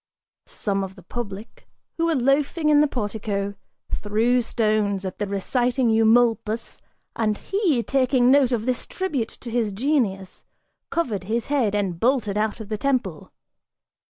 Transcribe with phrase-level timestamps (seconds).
[0.47, 1.67] Some of the public,
[1.97, 3.53] who were loafing in the portico,
[3.91, 6.81] threw stones at the reciting Eumolpus
[7.15, 10.43] and he, taking note of this tribute to his genius,
[10.89, 13.31] covered his head and bolted out of the temple.